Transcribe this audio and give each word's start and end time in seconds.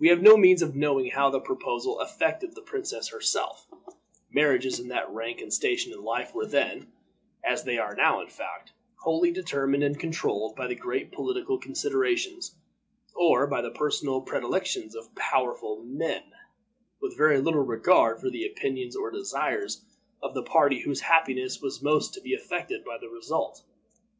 We 0.00 0.08
have 0.08 0.20
no 0.20 0.36
means 0.36 0.62
of 0.62 0.74
knowing 0.74 1.10
how 1.10 1.30
the 1.30 1.38
proposal 1.38 2.00
affected 2.00 2.56
the 2.56 2.60
princess 2.62 3.10
herself; 3.10 3.68
marriages 4.32 4.80
in 4.80 4.88
that 4.88 5.08
rank 5.12 5.40
and 5.40 5.52
station 5.54 5.92
in 5.92 6.02
life 6.02 6.34
were 6.34 6.44
then, 6.46 6.92
as 7.44 7.62
they 7.62 7.78
are 7.78 7.94
now 7.94 8.20
in 8.20 8.26
fact, 8.26 8.72
wholly 9.04 9.30
determined 9.30 9.84
and 9.84 9.96
controlled 9.96 10.56
by 10.56 10.74
great 10.74 11.12
political 11.12 11.56
considerations, 11.56 12.56
or 13.14 13.46
by 13.46 13.62
the 13.62 13.70
personal 13.70 14.22
predilections 14.22 14.96
of 14.96 15.14
powerful 15.14 15.84
men, 15.84 16.24
with 17.00 17.16
very 17.16 17.40
little 17.40 17.62
regard 17.64 18.20
for 18.20 18.30
the 18.30 18.46
opinions 18.48 18.96
or 18.96 19.12
desires 19.12 19.84
of 20.20 20.34
the 20.34 20.42
party 20.42 20.80
whose 20.80 21.02
happiness 21.02 21.62
was 21.62 21.80
most 21.80 22.12
to 22.14 22.20
be 22.20 22.34
affected 22.34 22.84
by 22.84 22.98
the 22.98 23.08
result. 23.08 23.62